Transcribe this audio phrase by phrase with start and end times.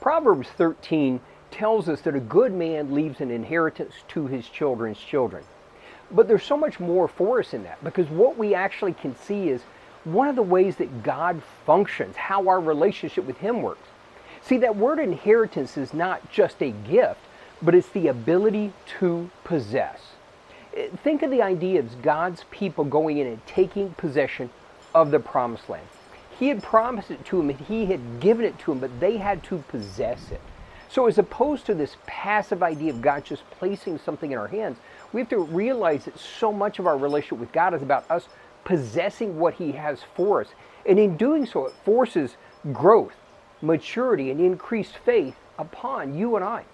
[0.00, 1.20] Proverbs 13
[1.50, 5.44] tells us that a good man leaves an inheritance to his children's children.
[6.10, 9.48] But there's so much more for us in that because what we actually can see
[9.48, 9.62] is
[10.04, 13.88] one of the ways that God functions, how our relationship with Him works.
[14.42, 17.20] See, that word inheritance is not just a gift,
[17.60, 20.00] but it's the ability to possess.
[20.74, 24.50] Eh, think of the idea of God's people going in and taking possession
[24.94, 25.86] of the promised land.
[26.38, 29.16] He had promised it to him and he had given it to him, but they
[29.16, 30.40] had to possess it.
[30.88, 34.78] So, as opposed to this passive idea of God just placing something in our hands,
[35.12, 38.28] we have to realize that so much of our relationship with God is about us
[38.64, 40.48] possessing what He has for us.
[40.86, 42.36] And in doing so, it forces
[42.72, 43.14] growth,
[43.60, 46.64] maturity, and increased faith upon you and I.